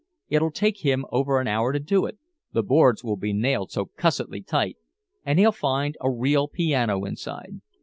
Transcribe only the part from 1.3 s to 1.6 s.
an